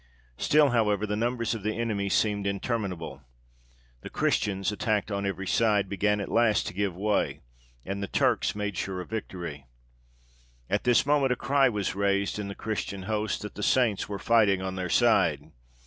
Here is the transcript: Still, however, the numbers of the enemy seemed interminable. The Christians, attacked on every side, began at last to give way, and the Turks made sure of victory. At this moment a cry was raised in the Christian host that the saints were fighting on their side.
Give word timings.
Still, 0.39 0.69
however, 0.71 1.05
the 1.05 1.15
numbers 1.15 1.53
of 1.53 1.61
the 1.61 1.75
enemy 1.77 2.09
seemed 2.09 2.47
interminable. 2.47 3.21
The 4.01 4.09
Christians, 4.09 4.71
attacked 4.71 5.11
on 5.11 5.27
every 5.27 5.45
side, 5.45 5.87
began 5.89 6.19
at 6.19 6.31
last 6.31 6.65
to 6.65 6.73
give 6.73 6.95
way, 6.95 7.41
and 7.85 8.01
the 8.01 8.07
Turks 8.07 8.55
made 8.55 8.75
sure 8.75 8.99
of 8.99 9.11
victory. 9.11 9.67
At 10.71 10.85
this 10.85 11.05
moment 11.05 11.33
a 11.33 11.35
cry 11.35 11.69
was 11.69 11.93
raised 11.93 12.39
in 12.39 12.47
the 12.47 12.55
Christian 12.55 13.03
host 13.03 13.43
that 13.43 13.53
the 13.53 13.61
saints 13.61 14.09
were 14.09 14.17
fighting 14.17 14.59
on 14.59 14.73
their 14.73 14.89
side. 14.89 15.51